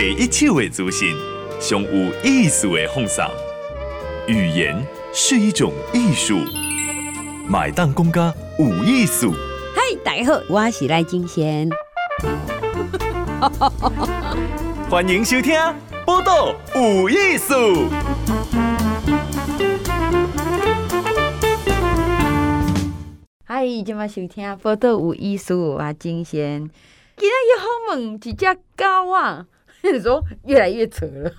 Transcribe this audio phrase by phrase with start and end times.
[0.00, 1.14] 第一手的资讯，
[1.60, 3.22] 上有意思的放送。
[4.26, 4.74] 语言
[5.12, 6.38] 是一种艺术，
[7.46, 9.34] 买单公家有艺术。
[9.74, 11.68] 嗨，大家好，我是赖金贤。
[14.88, 15.54] 欢迎收听
[16.06, 17.54] 《报道有艺术》。
[23.44, 26.70] 嗨，今晚收听《报道有艺术》，我是金贤。
[27.18, 28.32] 今天要好问一只
[28.74, 29.44] 狗啊，
[29.92, 31.32] 你说越来越扯了。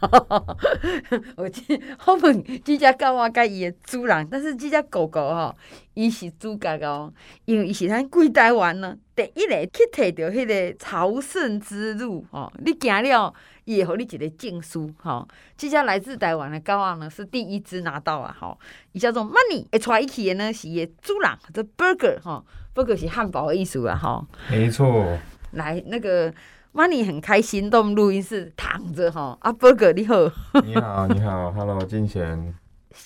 [1.37, 5.55] 我今好问这只狗啊，跟伊的主人，但是这只狗狗吼，
[5.93, 7.13] 伊是主角哦，
[7.45, 13.33] 因为伊是咱规台湾呢第一个去摕到迄个朝圣之路哦，你行了，
[13.65, 15.27] 伊会互你一个证书哈。
[15.55, 18.57] 这只来自台湾的狗啊呢，是第一只拿到啊，吼，
[18.93, 25.05] 伊叫做 Money，会带伊去的呢是伊的主人，叫做 Burger 哈，Burger 是汉堡的意思啊，哈，没错。
[25.51, 26.33] 来，那个
[26.73, 29.37] Money 很开心，到我们录音室躺着哈。
[29.41, 30.15] 阿伯哥你好，
[30.63, 32.55] 你好， 你好，Hello，金贤。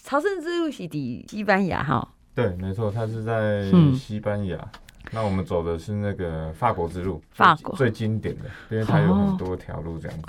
[0.03, 2.07] 朝圣之路是抵西班牙哈？
[2.35, 3.63] 对，没错，它是在
[3.95, 4.55] 西班牙。
[4.57, 4.79] 嗯、
[5.11, 10.27] 那我们走的是那个法国之路，法国最经典的，因为它有很多条路这样子。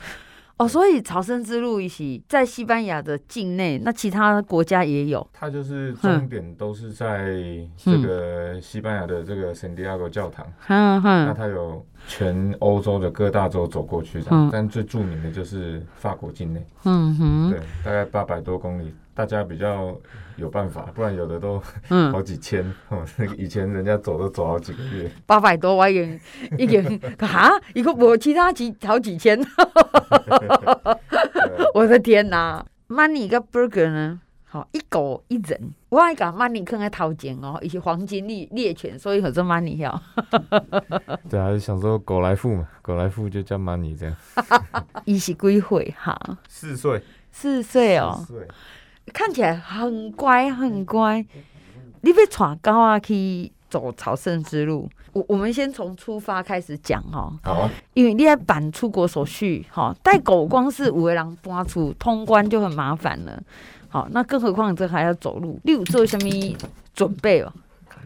[0.58, 5.26] 哦哦，所以朝圣之路一起在西班牙的境内，那其他国家也有。
[5.32, 7.30] 它就是终点都是在
[7.76, 10.46] 这个西班牙的这个圣地亚哥教堂。
[10.68, 16.66] 嗯哼，那它有全欧洲的各大洲走过去的，嗯、但最著名的就是法国境内。
[16.84, 18.94] 嗯哼，对，大概八百多公里。
[19.16, 19.98] 大家比较
[20.36, 21.58] 有办法，不然有的都
[22.12, 22.62] 好几千。
[23.38, 25.10] 以前人家走都走好几个月。
[25.24, 26.20] 八百多，我已经
[26.58, 29.40] 已经哈，一个我其他几好几千。
[31.72, 34.20] 我的天哪，Money 跟 Burger 呢？
[34.44, 35.72] 好，一狗一人。
[35.88, 40.02] 我爱讲 Money 坑在掏钱哦，一些黄金猎猎犬，所以叫做 Money 要。
[41.30, 44.14] 对啊，想说狗来富嘛，狗来富就叫 Money 这样。
[45.06, 46.18] 伊是几岁哈？
[46.48, 47.02] 四岁。
[47.32, 48.14] 四岁哦。
[48.18, 48.48] 四岁。
[49.12, 51.24] 看起来很乖，很乖。
[52.02, 57.32] 你被闯高啊去走朝圣之路，我我们先从出发开始讲哈。
[57.42, 57.70] 好啊。
[57.94, 63.42] 因为你要办出国手续哈，带狗光是五个人搬出通关就很麻烦了。
[63.88, 66.56] 好，那更何况这还要走路，你有做什么
[66.94, 67.52] 准备哦？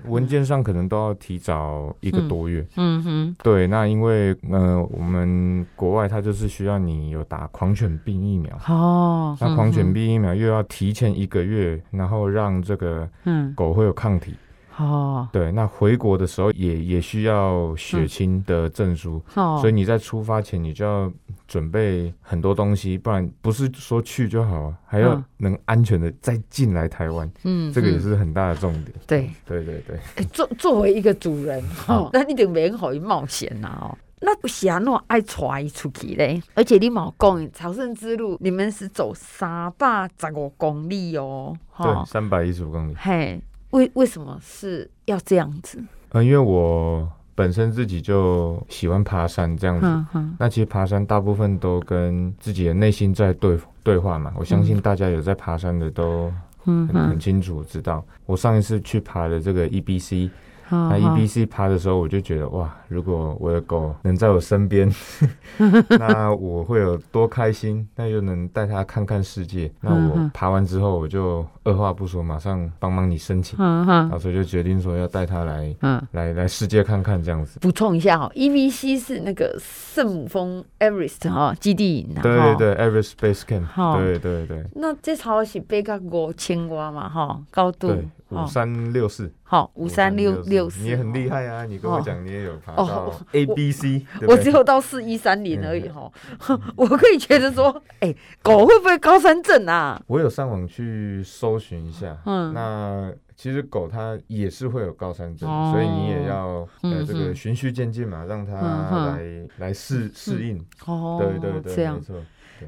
[0.07, 2.61] 文件上可能都要提早一个多月。
[2.77, 8.57] 嗯，嗯哼，对，那因为呃，我们国外它就是需要你有打狂犬病疫苗。
[8.69, 14.35] 哦，那狂犬病疫苗又要提前一个月，然后让这个嗯狗会有抗体。
[14.81, 19.23] 哦，对，那回国的时候也也需要血清的证书。
[19.35, 21.13] 哦，所以你在出发前你就要。
[21.51, 27.29] 准备很多东西，不然不是说去就好，还要能安全的再进来台湾。
[27.43, 28.93] 嗯，这个也是很大的重点。
[29.05, 29.99] 对，对对对。
[30.15, 33.99] 哎，作作为一个主人，哈，那你得免好去冒险呐，哦。
[34.21, 36.41] 那不是啊，那么爱带出去嘞。
[36.55, 41.53] 而且你冇讲，朝圣之路你们是走三百十五公里哦。
[41.83, 42.95] 对，三百一十五公里。
[42.97, 45.83] 嘿，为为什么是要这样子？
[46.11, 47.09] 嗯，因为我。
[47.33, 54.31] 本身自己就喜欢爬山这样子，嗯嗯、那其实爬山大部分都跟自己的内心在对对话嘛。
[54.37, 60.29] 我相信大家有在爬山的都很很清楚知道，我上一次去爬的这个 EBC。
[60.71, 64.91] 那 EBC 爬的时候，我就觉得哇，如果我的狗能在我身边，
[65.99, 69.71] 那我会有多开心，那又能带它看看世界。
[69.81, 75.75] 那我爬完之后，我就二话不说，马上帮忙你申请，然后所以就决定说要带它来，
[76.13, 77.59] 来来世界看看这样子。
[77.61, 84.65] 补充一下哈，EBC 是那个圣母峰 Everest 哈基地营，对对对，Everest Base Camp，对对对。
[84.75, 87.95] 那这超是背个五千瓦嘛哈，高度。
[88.31, 91.65] 五三六四，好，五三六六四，你也很厉害啊！
[91.65, 96.11] 你跟我讲，你也有爬到 A B C，我只有到四一三零而已哈。
[96.77, 100.01] 我可以觉得说，哎，狗会不会高山症啊？
[100.07, 110.65] 我有上网去搜寻一下，嗯，那其实狗它也是会有高山症，所以你也要呃这个循序渐进嘛，让它来来适适应。
[110.87, 112.17] 哦，对对对，没错。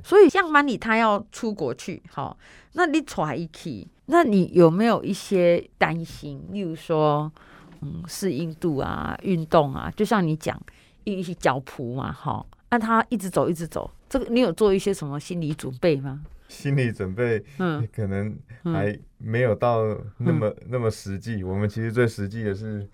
[0.05, 2.37] 所以像 Money 他要出国去，好，
[2.73, 3.89] 那你带一起。
[4.07, 6.43] 那你有没有一些担心？
[6.51, 7.31] 例如说，
[7.81, 10.61] 嗯，适应度啊，运动啊，就像你讲，
[11.05, 16.21] 一些脚蹼嘛，哈，那他一直走，一直走，这个你有做一些什么心理准备吗？
[16.53, 19.83] 心理准备，嗯，可能还没有到
[20.19, 21.43] 那么、嗯、那么实际。
[21.43, 22.87] 我们其实最实际的是，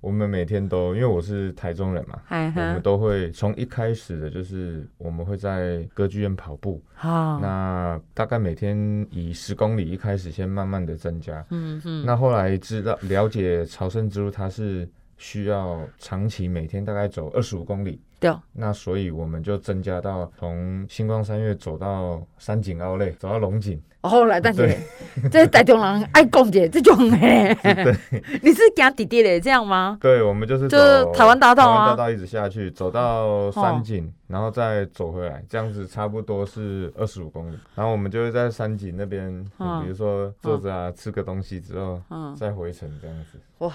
[0.00, 18.00] 我们每天都，因为我是台中人嘛，我们都会从一开始的就是我们会在歌剧院跑步，哦、那大概每天以十公里一开始，先慢慢的增加，嗯嗯，那后来知道了解朝圣之路，它是需要长期每天大概走二十五公里。
[18.32, 18.40] 对。
[18.52, 23.80] 那所以我们就增加到从星光三月走到山景奥内，走到龙井。
[24.02, 24.68] 后来，但是
[25.32, 27.96] 这台中人爱讲的这种哎， 对，
[28.42, 29.96] 你是讲弟弟的这样吗？
[29.98, 37.56] 对，我们就是就是台湾大道啊，台湾大道一直下去，走到山景，然后再走回来，这样子差不多是二十五公里。
[37.74, 39.42] 然后我们就会在山景那边，
[39.82, 41.98] 比如说坐着啊，吃个东西之后，
[42.36, 43.38] 再回程这样子。
[43.58, 43.72] 哇，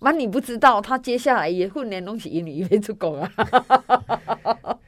[0.00, 3.30] 那你不知道他接下来也混年东西，因为一边出国啊。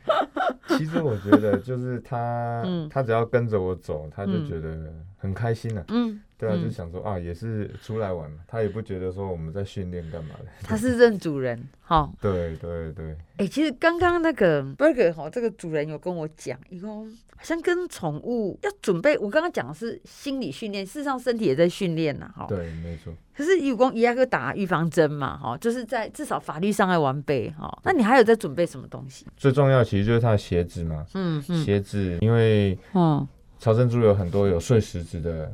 [0.69, 5.85] 其实我觉得就是他，嗯、他只要跟着我走，他就觉得很开心了，啊。
[5.89, 10.47] 嗯，对啊，嗯、就想说啊，也是出来玩嘛，他也不觉得说我们在训练干嘛的。
[10.63, 12.11] 他是认主人， 哈。
[12.21, 13.13] 对对对。
[13.37, 19.17] 哎、欸，其实刚刚那个 Burger 哈，这个主人有跟我讲，一共好像跟宠物要准备。
[19.19, 22.47] 我刚刚讲的是心理训练，事实上身体也在训练呐，哈。
[22.49, 23.13] 对，没错。
[23.35, 27.71] 可是有光一下个打预防针嘛，哈，就是在至少法律上要完备，哈。
[27.85, 29.27] 那你还有在准备什么东西？
[29.37, 33.27] 最重要其实就是他的鞋子嘛，嗯，嗯鞋子，因为嗯，
[33.59, 35.53] 朝珍珠有很多有碎石子的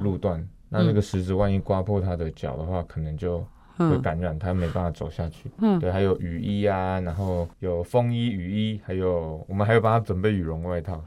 [0.00, 3.46] 路段，哦、那那个石子万一刮破它的脚的话，可能就
[3.76, 5.50] 会感染，它没办法走下去。
[5.58, 11.02] 嗯，对，还有雨衣啊，然后有风衣、雨衣，还有我们还有帮他准备羽绒外套。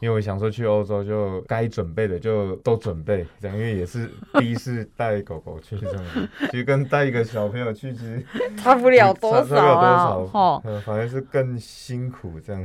[0.00, 6.04] 因为我想说去欧洲就该准备的就都准备，这样因为也是第一次带狗狗去这样，
[6.52, 8.24] 其实跟带一个小朋友去其实
[8.56, 12.64] 差不了多少 啊，哦，反而是更辛苦这样。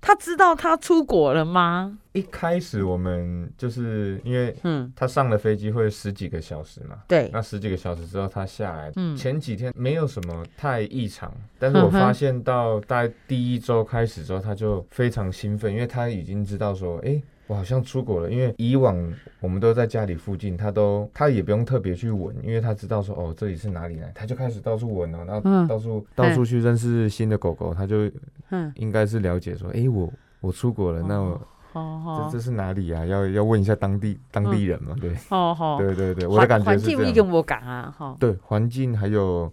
[0.00, 1.98] 他知道他出国了吗？
[2.12, 18.94] 一开始我们就是因为，嗯，他上了飞机会十几个小时嘛，对，那十几个小时之后他下来，嗯，前几天没有什么太异常，但是我发现到大概第一周开始之后，他就非常兴奋，因为他已经知道说，哎、欸，我好像出国了，因为以往
[19.40, 28.10] 我们都在家里附近，他都他也不用特别去闻，因为他知道说，哦，这里是哪里来，他就开始到处闻哦，然后到处、嗯、到处去认识新的狗狗，他就，
[28.50, 31.40] 嗯，应该是了解说，哎、欸，我我出国了，那我。
[31.72, 33.04] 这这是哪里啊？
[33.06, 34.94] 要要问一下当地当地人嘛？
[35.00, 36.98] 对，哦哦，对对对，我的感觉是这样。
[36.98, 38.16] 环境已经不感啊，哈。
[38.20, 39.50] 对，环境还有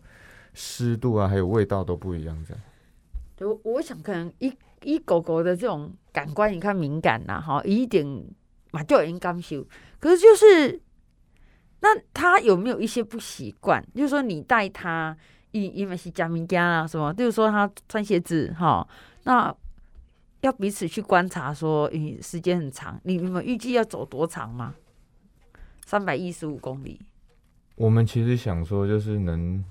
[0.53, 2.63] 湿度啊，还有味道都不一样，这样。
[3.37, 8.05] 对，我想可能一一狗狗的这种感官，你看敏感呐，哈，一点
[8.71, 9.65] 嘛就有人感受。
[9.99, 10.81] 可是就是，
[11.79, 13.81] 那他有没有一些不习惯？
[13.95, 15.15] 就是说你带他，
[15.51, 17.13] 因因为是加明家啊，什么？
[17.13, 18.85] 就是说他穿鞋子，哈，
[19.23, 19.55] 那。
[20.41, 24.73] 要彼此去观察，说，嗯，时间很长，你们预计要走多长吗？
[25.85, 26.99] 三百一十五公里。
[27.75, 29.63] 我们其实想说，就是能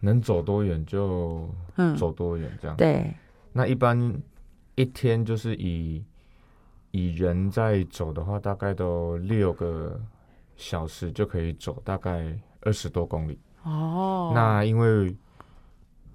[0.00, 1.48] 能走多远就
[1.96, 2.78] 走多远，这样、嗯。
[2.78, 3.14] 对。
[3.52, 4.14] 那一般
[4.74, 6.04] 一天就是以
[6.90, 10.00] 以人在走的话，大概都六个
[10.56, 13.38] 小时就可以走，大概二十多公里。
[13.62, 14.32] 哦。
[14.34, 15.14] 那因为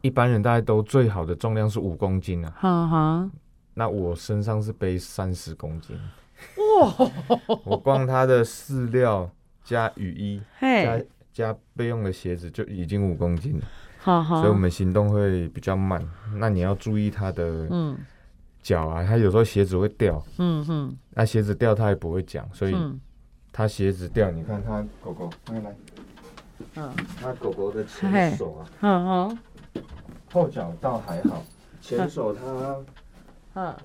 [0.02, 2.54] 一般人大概都最好的重量是五公斤啊。
[2.58, 3.32] 哈哈。
[3.74, 5.98] 那我身上是背三十公斤，
[6.58, 7.12] 哇！
[7.64, 9.30] 我光他的饲料
[9.64, 11.02] 加雨衣加
[11.32, 13.66] 加备用的鞋子就已经五公斤了，
[14.00, 16.06] 好好，所以我们行动会比较慢。
[16.36, 17.70] 那你要注意他的
[18.62, 22.76] 脚啊，他有时候鞋子会掉，嗯哼，那鞋子掉他也不会讲，所以
[23.54, 25.76] 他鞋子掉，你看他狗狗，来来，
[26.76, 29.84] 嗯，他狗狗的前手啊，嗯哼，
[30.34, 31.42] 后脚倒还好，
[31.82, 32.78] 前手他。
[33.54, 33.76] 嗯，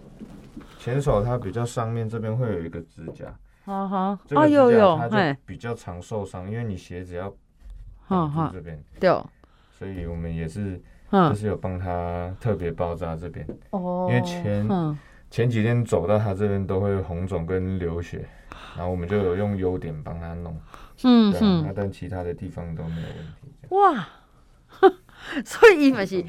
[0.79, 7.33] 前手它比较上面这边会有一个指甲，好好，这个指甲它就比较常受伤，因为你鞋子要
[8.07, 9.11] 绑住这边，对，
[9.79, 10.81] 所以我们也是
[11.11, 14.97] 就是有帮他特别包扎这边，哦，因为前
[15.31, 18.25] 前几天走到他这边都会红肿跟流血，
[18.77, 20.57] 然后我们就有用优点帮他弄，
[21.03, 24.07] 嗯嗯，但其他的地方都没有问题，哇，
[25.45, 26.25] 所以伊嘛是。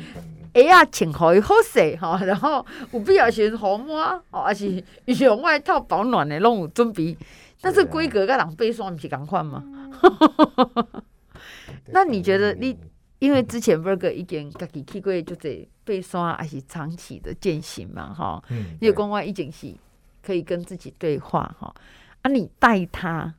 [0.54, 4.02] 鞋啊，穿好伊好势吼，然后有必要时好摸，
[4.32, 7.16] 哦，还是羽绒外套保暖的，拢有准备。
[7.62, 9.64] 但是规格跟人背霜不是共款吗？
[11.94, 12.76] 那你觉得你
[13.20, 18.12] 因为之前 Burger 已经家己去过，就这背山还是长期的践行嘛？
[18.12, 18.42] 哈，
[18.80, 19.72] 因为公外已经是
[20.24, 21.72] 可以跟自己对话哈。
[22.24, 23.32] 啊，你带他，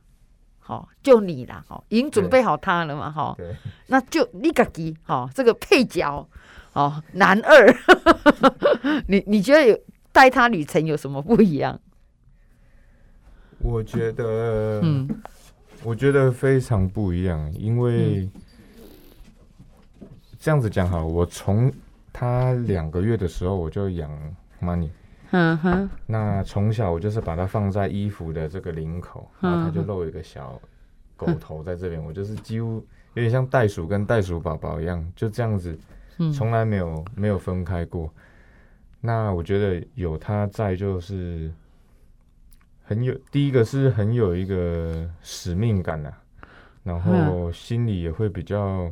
[0.69, 3.09] 好，就你啦，哦，已经准备好他了嘛？
[3.09, 3.35] 哈，
[3.87, 6.29] 那就你个己，哈，这个配角。
[6.73, 7.75] 哦，男二，
[9.09, 9.79] 你你觉得有
[10.11, 11.77] 带他旅程有什么不一样？
[13.57, 15.09] 我觉得，嗯，
[15.83, 18.19] 我觉得非常不一样，因为、
[19.99, 20.07] 嗯、
[20.39, 21.73] 这样子讲好，我从
[22.13, 24.11] 他两个月的时候我就养
[24.61, 24.89] Money，
[25.31, 30.59] 嗯哼，那从小我就是把它放在衣服的这个领口，然后它就露一个小
[31.15, 32.83] 狗头在这边，我就是几乎
[33.13, 35.77] 有点像袋鼠跟袋鼠宝宝一样，就这样子。
[36.35, 38.13] 从来没有没有分开过，
[38.99, 41.49] 那我觉得有他在，就是
[42.83, 46.11] 很有第一个是很有一个使命感啊，
[46.83, 48.91] 然后心里也会比较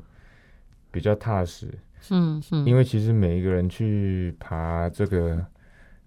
[0.90, 1.68] 比较踏实。
[2.10, 5.46] 嗯嗯，因为其实每一个人去爬这个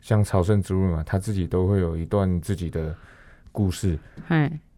[0.01, 2.95] 像朝圣之路嘛，他自己都会有一段自己的
[3.53, 3.99] 故事。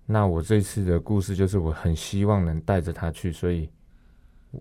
[0.07, 3.69] 那我这次的故事就是我很希望能带着他去，所以。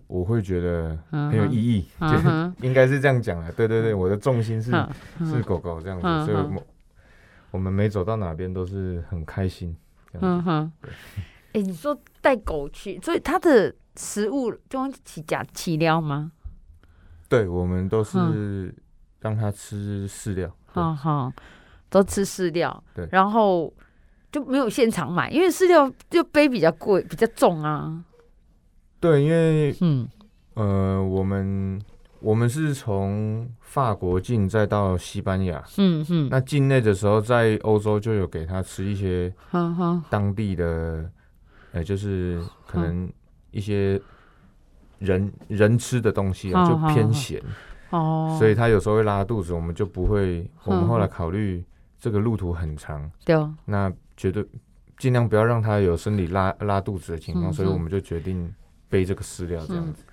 [0.06, 3.52] 我会觉得很有意义，嗯、就应该是这样讲的。
[3.52, 6.66] 对对对，我的重心是、嗯、是狗狗这样子，嗯、所以我
[7.50, 9.76] 我们每走到哪边都是很开心。
[10.14, 16.32] 嗯哼，哎、欸，你说带狗去，所以它的食物就用起夹饲料吗？
[17.28, 18.74] 对，我们都是
[19.22, 20.54] 让它吃饲料。
[20.66, 21.32] 好好，
[21.88, 22.84] 都吃饲料。
[22.94, 23.72] 对，然后
[24.30, 28.04] 就没有现场买，因为饲料就背比较贵，比较重啊。
[29.00, 30.06] 对，因为嗯。
[30.54, 31.80] 呃，我们
[32.20, 39.32] 我们是从法国进，再到西班牙，嗯嗯，那境内的时候，在欧洲就有给他吃一些
[40.10, 41.10] 当地的，
[41.72, 43.10] 呃，就是可能
[43.50, 43.98] 一些
[44.98, 47.42] 人人吃的东西啊，就偏咸
[47.92, 50.50] 哦，所以他有时候会拉肚子，我们就不会。
[50.64, 51.64] 我们后来考虑
[51.98, 54.44] 这个路途很长，对，那绝对
[54.98, 58.52] 尽量不要让他有生理拉拉肚子的情况，所以我们就决定。
[58.92, 60.04] 背这个饲料这样子，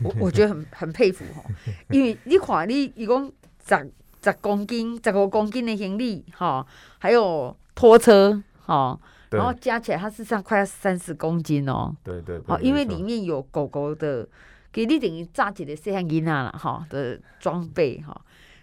[0.00, 1.48] 嗯、 我我觉得很很佩服哈，
[1.90, 3.32] 因为你看你一共
[3.64, 6.66] 十十公斤、十五公斤的行李哈，
[6.98, 8.98] 还有拖车哈，
[9.30, 9.38] 对。
[9.38, 11.94] 然后加起来它事实上快要三十公斤哦。
[12.02, 14.28] 对对，好，因为里面有狗狗的，
[14.76, 18.14] 给你等于炸起的细汉囡仔啦哈的装备哈。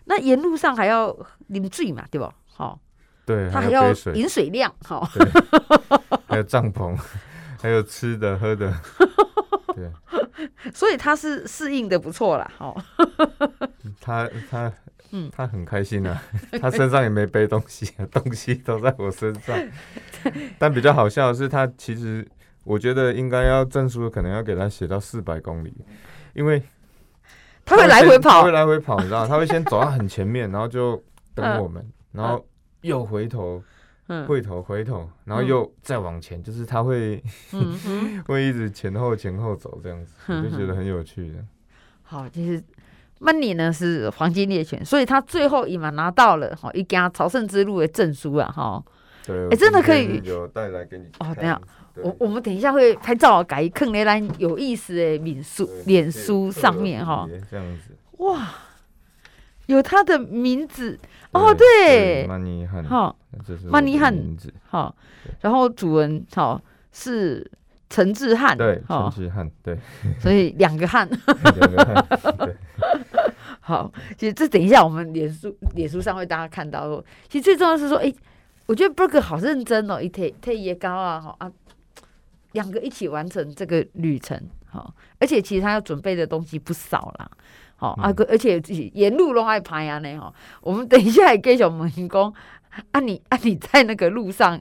[0.05, 1.15] 那沿路上还要
[1.47, 2.31] 饮水嘛，对吧？
[2.53, 2.79] 好，
[3.25, 5.01] 对，他还要饮水量哈，
[6.29, 6.95] 还有帐篷。
[7.59, 8.73] 还有吃的喝的，
[9.73, 9.89] 对，
[10.73, 12.75] 所以他是适应的不错啦，哈，
[14.01, 14.69] 他他
[15.11, 16.21] 嗯，他很开心啊，
[16.59, 19.57] 他身上也没背东西，东西都在我身上。
[20.59, 22.27] 但比较好笑的是，他其实
[22.63, 25.73] 我觉得应该要证书，可能要给他写到四百公里，
[26.33, 26.61] 因为
[27.65, 31.01] 他会来回跑，他会来回跑，你知道， 他会先走到很前面，然后就
[31.33, 32.45] 等我们，然后
[32.81, 33.63] 又回头。
[34.27, 41.39] 回头回头，然后又再往前，嗯、就是他会、嗯、 会一直前后前后走这样子，我就觉得很有趣的。
[42.03, 42.61] 好，其实
[43.19, 48.83] 曼尼呢是黄金猎犬，所以他最后一嘛拿到了哈一家朝圣之路的证书啊哈。
[49.25, 51.33] 对，哎，真的可以有带来给你哦。
[51.35, 51.59] 等下，
[51.95, 57.27] 我我们等一下会拍照改坑那栏有意思的脸书脸书上面哈。
[57.49, 57.95] 这样子。
[58.23, 58.49] 哇。
[59.67, 60.99] 有他的名字
[61.31, 63.17] 哦，对，曼尼汉，好，
[63.69, 64.93] 曼尼汉名字，好，
[65.39, 66.61] 然后主人好
[66.91, 67.49] 是
[67.89, 69.79] 陈志汉，对，陈志汉，对，
[70.19, 72.55] 所以两个汉，两个汉，对，
[73.61, 78.13] 好，其实这等一下我们脸书脸书上会大家看到，其实最重要是说，哎，
[78.65, 81.51] 我觉得 Burger 好认真哦，一退退也高啊，哈啊，
[82.53, 87.29] 两个一起完成这个旅程，好，而且其实他要准备的东西不少啦。
[87.79, 88.61] 哦，啊，而且
[88.93, 90.33] 沿路都爱拍啊，呢，哈。
[90.61, 92.33] 我们等一下也给小萌讲，
[92.91, 94.57] 啊你，你啊你在那个路上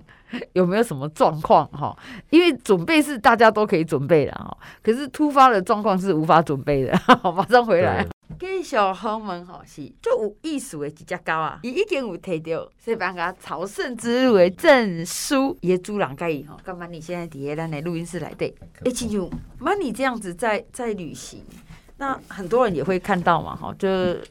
[0.54, 1.64] 有没有什么状况？
[1.68, 1.96] 哈，
[2.30, 6.98] 因为准备是大家都可以准备的哈，可是突发的状况是无法准备的。
[7.22, 8.04] 好，马上回来。
[8.38, 16.58] 给小红们哈是最有意思的一只狗啊，伊已经有提到西班牙朝圣之路的证书，伊主人介伊吼。
[16.64, 16.86] 干嘛？
[16.86, 18.54] 你现在底下咱的录音室来对？
[18.84, 21.42] 哎，亲像妈你这样子在在旅行。
[21.98, 23.88] 那很多人也会看到嘛，哈，就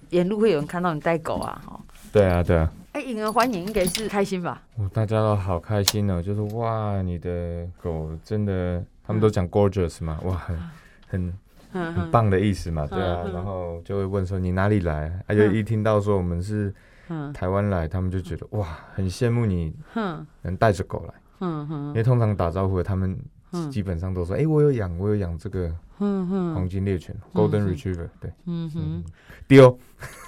[0.09, 1.79] 沿路会有人看到你带狗啊，哈。
[2.11, 2.69] 对啊，对啊。
[2.91, 4.61] 哎，引人欢迎应该是开心吧？
[4.77, 10.59] 哦大家都好开心哦，就是哇，你的狗真的，他们都讲 gorgeous 嘛，哇，很
[11.07, 11.33] 很
[11.71, 13.23] 很棒的意思嘛，对啊。
[13.33, 15.23] 然后就会问说你哪里来？
[15.27, 16.73] 而且一听到说我们是
[17.33, 19.75] 台湾来，他们就觉得哇，很羡慕你，
[20.41, 21.87] 能带着狗来，嗯嗯。
[21.87, 23.17] 因为通常打招呼的他们
[23.69, 25.73] 基本上都说，哎，我有养，我有养这个。
[26.01, 29.03] 黄金猎犬，Golden Retriever，对，嗯哼，
[29.47, 29.77] 丢，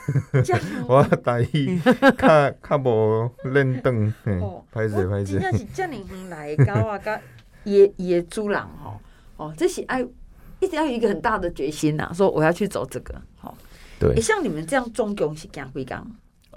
[0.88, 1.80] 我大意，
[2.16, 7.20] 看看无认凳，哦，拍摄拍摄，真正是这么远来啊，甲
[7.64, 9.00] 野野猪人吼，
[9.38, 10.06] 哦，这是爱
[10.63, 13.58] 一定要有一个很大的决心呐，说我要去走这个，好，
[14.00, 16.01] 对，像你们这样总共是干几天？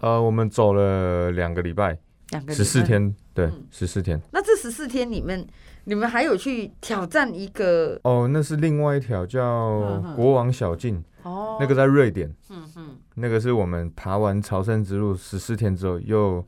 [0.00, 1.98] 呃，我们走了两个礼拜，
[2.30, 4.20] 两个十四天，对，十四天。
[4.30, 5.46] 那这十四天里面。
[5.88, 16.44] 你们还有去挑战一个哦，那是另外一条叫国王小径哦，那个在瑞典，嗯嗯，那个是我们爬完朝圣之路十四天之后又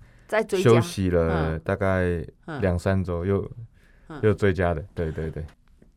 [0.61, 2.21] 休息了大概
[2.61, 3.49] 两三周，又
[4.23, 5.45] 又追加的，对对对。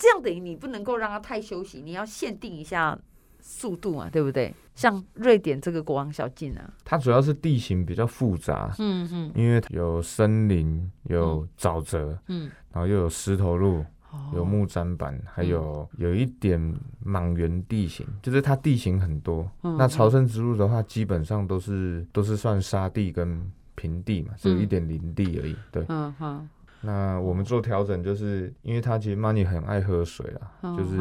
[0.01, 2.97] 这样等于你不能够让它太休息，你要限定一下
[3.39, 4.51] 速度嘛，对不对？
[4.73, 13.85] 像瑞典这个国王小径啊，它主要是地形比较复杂，嗯嗯，因为有森林，有沼泽，嗯，然后又有石头路，
[14.33, 16.59] 有木栈板，还有有一点
[17.03, 19.47] 莽原地形，就是它地形很多。
[19.61, 23.39] 那朝圣之路的话，基本上都是都是算沙地跟
[23.75, 25.55] 平地嘛，只有一点林地而已。
[25.71, 26.49] 对，嗯嗯。
[26.81, 30.25] 那我们做调整，就是因为他其实 Money 很爱喝水
[30.61, 30.99] 啊，就是。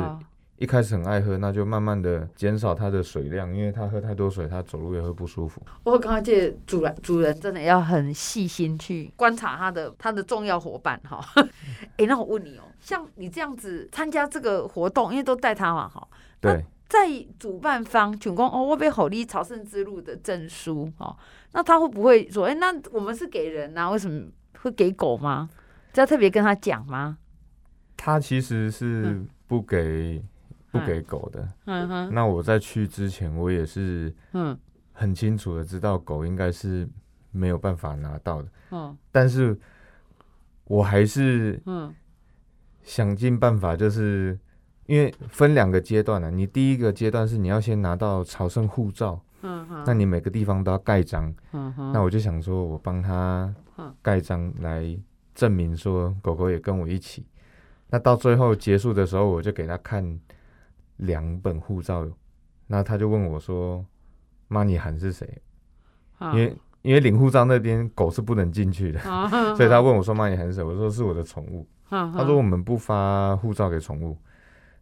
[0.61, 5.63] 一开始很爱喝，那就慢慢的减少它的水量，因为它喝太多水，它走路也会不舒服。
[5.85, 11.19] 我刚刚记得主人主人真的要很细心去观察他的他的重要伙伴哈。
[11.35, 11.49] 哎、
[11.97, 16.07] 欸，那我问你哦，像你这样子参加这个活动，因为都带他嘛哈。
[16.43, 16.63] 对。
[16.91, 17.09] 在
[17.39, 21.17] 主办方请公哦，我被吼力朝圣之路的证书哦，
[21.53, 24.27] 那他会不会说，哎、欸，那我们是给人啊，为什么
[24.61, 25.49] 会给狗吗？
[25.93, 27.19] 这要特别跟他讲吗？
[27.97, 30.29] 他其实是不给、嗯。
[30.73, 32.15] 不给狗的，嗯哼。
[32.15, 34.57] 那我在去之前，我也是，嗯，
[34.93, 36.89] 很清楚的知道狗应该是
[37.33, 38.97] 没有办法拿到的，嗯。
[39.11, 39.59] 但是，
[40.67, 41.93] 我还是，嗯，
[42.85, 44.39] 想尽办法，就是
[44.87, 46.31] 因为分两个阶段呢。
[46.31, 49.83] 你第一个阶段是你要先拿到朝圣护照，嗯哼。
[49.85, 51.93] 那你每个地方都要盖章，嗯哼。
[51.93, 53.53] 那我就想说，我帮他
[54.01, 54.97] 盖章来
[55.35, 57.27] 证明说狗狗也跟我一起。
[57.89, 60.19] 那到最后结束的时候，我就给他看。
[61.03, 62.07] 两本护照，
[62.67, 63.83] 那他就问我说
[64.49, 65.27] ：“妈，你喊是谁？”
[66.21, 69.01] 因为因为领护照那边狗是不能进去的，
[69.57, 74.15] 所以他问我说：“妈，你喊是谁？”我说：“是我的宠物。”他说：“我们不发护照给宠物。”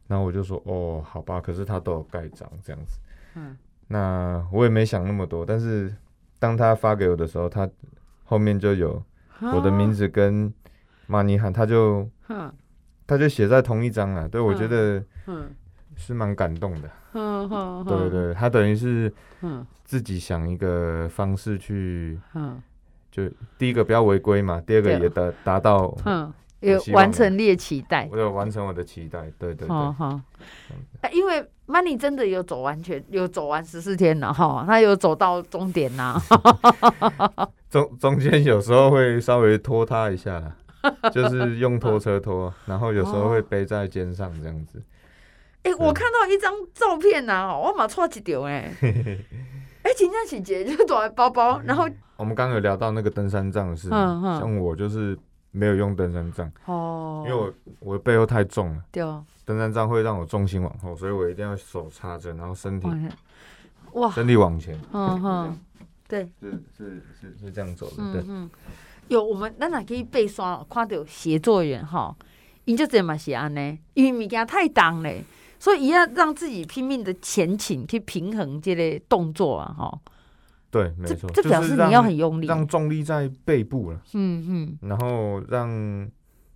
[0.08, 2.98] 然后我就说：“哦，好吧。”可是他都有盖章这样子。
[3.86, 5.46] 那我也没想那么多。
[5.46, 5.94] 但是
[6.40, 7.70] 当他发给我的时候，他
[8.24, 9.00] 后面就有
[9.40, 10.52] 我的名字跟
[11.06, 12.08] 马尼喊，他就
[13.06, 14.28] 他就写在同一张啊。
[14.28, 15.02] 对，我觉得
[15.96, 16.90] 是蛮感动的，
[17.84, 19.12] 对对对，他等于是，
[19.84, 22.62] 自己想一个方式去，嗯，
[23.10, 30.22] 就第一个不要违规嘛，第二个也达达到，嗯，有完成你的期待，我有完成我的期待，对对对，哈，
[31.12, 36.20] 因为 Money 真的有走完全，有走完十四天了哈，他有走到终点呐，
[37.70, 40.42] 中 中间有时候会稍微拖他一下，
[41.12, 44.82] 就是用拖车拖，然后有时候会背在肩上这样子。
[45.62, 55.18] 哎、欸，我看到一张照片呐、啊，我马错一条哎， 哎，今天姐姐就躲在包包，然后我们刚刚有聊到那个登山杖的事，嗯嗯，像我就是
[55.50, 59.02] 没有用登山杖哦，因为我我的背后太重了，对，
[59.44, 62.88] 登山杖会让我重心往后，所以我一定要手插着，然后身体
[63.92, 65.58] 哇，身体往前，嗯哼，
[66.08, 68.50] 对，是是是是这样走的，对，嗯，
[69.08, 72.16] 有我们那哪可以背刷，看到协作员哈，
[72.64, 75.22] 你就这么写安呢，因为物件太重嘞。
[75.60, 80.00] 所以，一样让自己拼命的前倾去平衡这类动作啊，哈。
[80.70, 84.00] 对，没错，这表示你要很用力，让重力在背部了。
[84.14, 84.78] 嗯嗯。
[84.88, 86.08] 然后让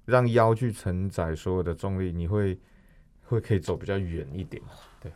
[0.05, 2.57] 让腰去承载所有的重力，你会
[3.25, 4.63] 会可以走比较远一点。
[5.01, 5.11] 对。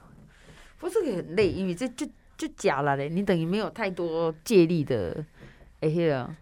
[0.81, 2.05] 不是很累，因为这就
[2.37, 5.25] 就假了嘞，你等于没有太多借力的，
[5.81, 6.37] 哎呀，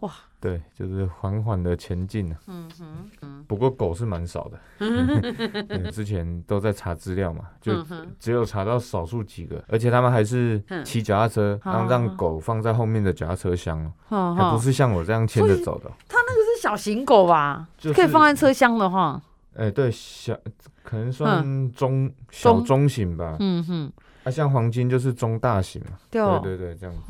[0.00, 0.12] 哇。
[0.38, 2.38] 对，就是缓缓的前进啊。
[2.46, 3.44] 嗯哼，嗯。
[3.48, 7.84] 不过狗是蛮少的，之前都在查资料嘛，就
[8.20, 15.90] 只有查到少数几个，而且他们还是骑脚踏车，然后让狗放在后面的脚踏车厢，还不是像我这样牵着走的。
[16.06, 17.66] 它那个是小型狗吧？
[17.94, 19.20] 可以放在车厢的话。
[19.54, 20.38] 哎，对，小
[20.84, 23.36] 可能算中小中型吧。
[23.40, 23.92] 嗯哼。
[24.26, 25.96] 啊，像黄金就是中大型嘛。
[26.10, 27.02] 对对对，这样子。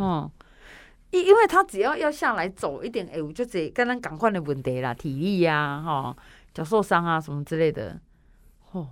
[1.11, 6.17] 因因为他只要要下来走一点，哎，我就这刚刚赶快的问题啦，体力呀、啊，哈、哦，
[6.53, 7.99] 脚受伤啊什么之类的，
[8.73, 8.87] 哦，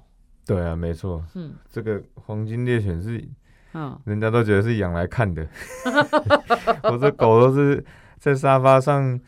[0.47, 3.23] 对啊，没错，嗯，这个黄金猎犬是，
[3.75, 5.47] 嗯，人家都觉得是养来看的，
[6.91, 7.85] 我这狗都是
[8.19, 9.21] 在沙发上。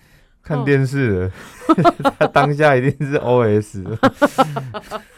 [0.47, 1.33] 看电视的，
[2.21, 3.83] 他、哦、当下一定是 OS。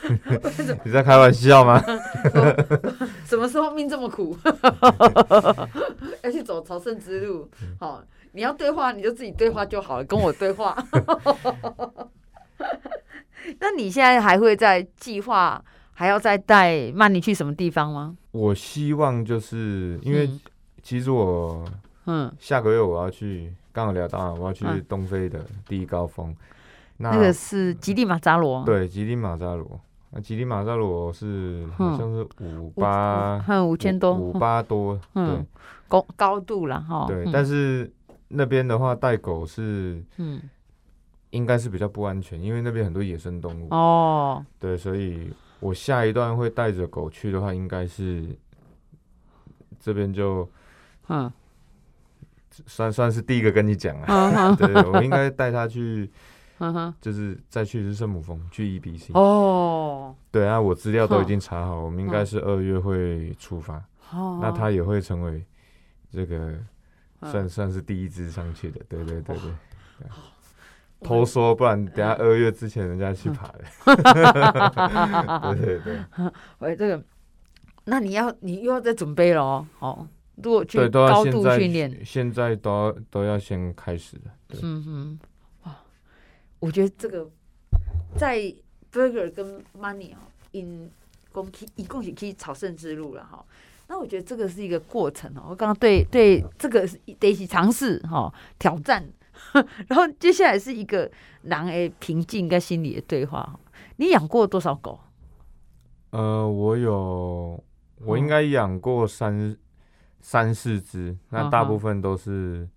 [0.85, 1.83] 你在开玩笑吗？
[3.25, 4.37] 什么时候命这么苦？
[6.23, 7.49] 要去走朝圣之路？
[7.79, 10.77] 好，你要对话你就自己对话就好了，跟我对话。
[13.61, 18.17] 那你现在还会在计划，还要再带曼妮去什么地方吗？
[18.33, 20.29] 我希望就是因为
[20.83, 21.65] 其实我
[22.07, 23.53] 嗯下个月我要去。
[23.71, 26.35] 刚好聊到，我要去东非的第一高峰，
[26.97, 28.65] 那个是吉利马扎罗。
[28.65, 29.81] 对，吉利马扎罗。
[30.11, 32.27] 那吉利马扎罗是好像是
[32.59, 35.45] 五八，五千多，五八多，对，
[35.87, 37.05] 高高度了哈。
[37.07, 37.93] 对，但是
[38.29, 40.41] 那边的话带狗是，嗯，
[41.31, 43.69] 应该是比较不安全，因为那边很多野生动物。
[43.71, 48.25] 哦，对，所以我下一段会带着狗去的话，应该是
[49.79, 50.49] 这边就
[51.09, 51.31] 嗯，
[52.67, 54.57] 算算是第一个跟你讲啊。
[54.57, 56.11] 对，我应该带它去，
[57.01, 59.13] 就是再去是圣母峰，去 EBC。
[59.19, 63.83] 哦，对啊，我资料都已经查好，我们应该是二月会出发。
[64.41, 65.45] 那他也会成为
[66.11, 66.55] 这个
[67.23, 68.81] 算算是第一支上去的。
[68.89, 69.53] 对对对对。
[71.01, 73.63] 偷说，不然等下二月之前人家去爬的。
[75.55, 76.01] 对对 对，
[76.59, 77.05] 喂，这个，
[77.85, 80.09] 那你要你又要再准备了哦。
[80.43, 84.23] 如果去高度训练，现在都要都要先开始了。
[84.63, 85.19] 嗯
[86.61, 87.29] 我觉得这个
[88.17, 88.39] 在
[88.93, 90.19] Burger 跟 Money 哦
[90.53, 90.91] ，in
[91.33, 93.45] 共一共是去朝圣之路了哈。
[93.89, 95.47] 那我觉得这个是一个过程哦。
[95.51, 99.09] 我刚刚对对这个得去尝试哈挑战。
[99.87, 101.09] 然后接下来是一个
[101.43, 103.59] 人诶平静跟心理的对话。
[103.97, 104.99] 你养过多少狗？
[106.11, 107.63] 呃，我有，
[108.05, 109.57] 我应该养过三、嗯、
[110.21, 112.71] 三四只，那大部分都是、嗯、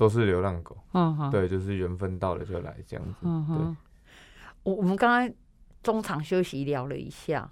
[0.00, 0.74] 都是流浪狗。
[0.94, 3.16] 嗯哼，对，就是缘分到了就来这样子。
[3.20, 3.76] 嗯哼，
[4.62, 5.34] 我我们刚刚
[5.82, 7.50] 中场休息聊了一下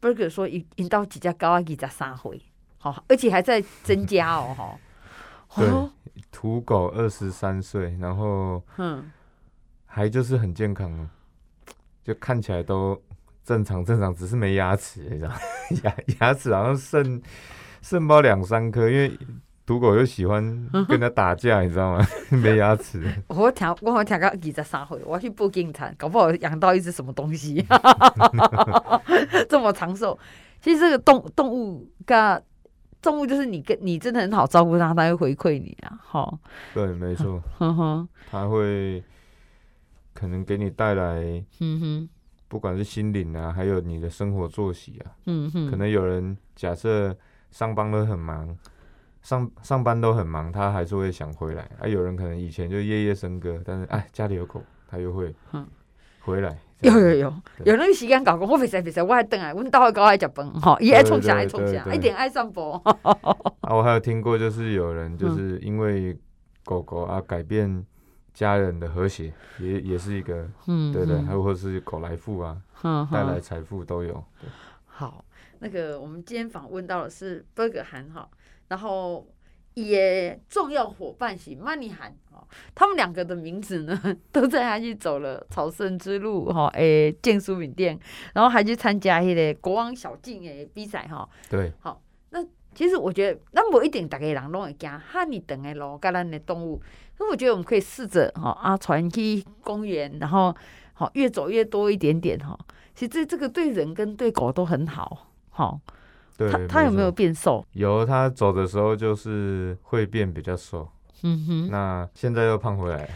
[0.00, 2.40] ，Burger 说引引到几家高阿吉在三回，
[2.78, 4.78] 好，而且还在增加哦，哈。
[5.60, 5.90] 对，
[6.32, 9.12] 土狗二十三岁，然后，嗯，
[9.84, 11.06] 还就是很健康哦，
[12.02, 12.98] 就看起来都
[13.44, 15.32] 正常正常，只是没牙齿，你知道？
[15.84, 17.22] 牙牙齿好像剩
[17.82, 19.16] 剩包两三颗，因为
[19.66, 22.06] 土狗又喜欢跟他打架，你知道吗？
[22.30, 23.02] 没牙齿。
[23.28, 27.64] 我听我听到二十三岁，我要去报警查，搞不好养到一只什么东西，
[29.48, 30.18] 这么长寿。
[30.60, 32.42] 其实这个动动物跟
[33.02, 36.38] 动物就是你跟你真的很好照顾它，它会回馈你啊，好。
[36.72, 37.42] 对，没错。
[37.58, 39.02] 哼哼，它会
[40.12, 42.08] 可能给你带来，嗯哼，
[42.48, 45.70] 不管是心灵啊，还有你的生活作息啊，嗯哼。
[45.70, 47.14] 可能有人假设
[47.50, 48.56] 上班都很忙，
[49.24, 51.62] 上上班都很忙，他还是会想回来。
[51.80, 55.34] 啊，有人可能以前就夜夜笙歌，但是哎，家里有狗，他又会
[56.20, 56.56] 回来。
[56.80, 57.34] 有有有，
[57.64, 62.72] 有那个时间搞工，我别使别使，我还等啊，阮到狗爱食饭，吼，伊爱冲啥爱冲啥，一点爱散步。
[62.72, 66.14] 啊，我还有听过，就是有人就是因为
[66.62, 67.82] 狗狗啊改变
[68.34, 72.60] 家人的和谐，也也是一个，嗯，对对，还有或是狗来富啊，
[73.10, 74.22] 带来财富都有。
[74.84, 75.24] 好，
[75.60, 78.28] 那个我们今天访问到的是 Burger 韩哈，
[78.68, 79.26] 然后。
[79.76, 82.46] 也重要伙伴是曼尼罕哦，
[82.76, 84.00] 他们两个的名字呢，
[84.30, 87.98] 都在他去走了朝圣之路哈，诶，建书饼店，
[88.34, 91.28] 然后还去参加迄个国王小径诶比赛哈。
[91.50, 92.00] 对，好，
[92.30, 92.38] 那
[92.72, 96.80] 其实我觉得，那不一定大家人拢会行哈尼长的路，跟咱的动物，
[97.18, 100.54] 所以我觉得我们可以试着哈啊传去公园，然后
[100.92, 102.56] 好越走越多一点点哈。
[102.94, 105.80] 其实这个对人跟对狗都很好，好。
[106.36, 107.64] 对，他他有没有变瘦？
[107.72, 110.88] 有，他走的时候就是会变比较瘦。
[111.22, 113.08] 嗯哼，那现在又胖回来。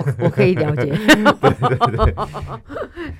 [0.00, 0.86] 我我可以了解。
[0.86, 2.14] 对 对对，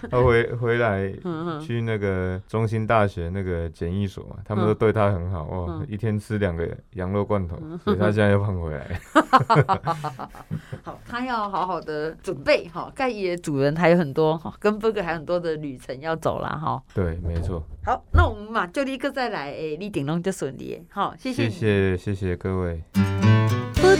[0.10, 1.12] 他回回来
[1.60, 9.00] 去那个中心大学那个检疫所嘛，他们都对他很好哦，一天吃两个羊肉罐头，所以他现在又胖回来。
[10.82, 16.82] 好，他要好好的准备哈，盖伊的主人还有很多哈，跟 Burger 还有很多的旅程要走了哈。
[16.94, 17.62] 对，没错。
[17.84, 20.82] 好，那我们嘛就立刻再来诶，立顶龙就顺利。
[20.90, 22.82] 好，谢谢，谢谢，谢谢各位。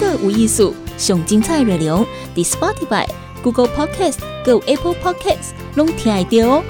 [0.01, 3.07] 个无艺术，上精彩内容，伫 Spotify、
[3.43, 6.63] Google Podcast、Go Apple Podcasts，拢听得到哦。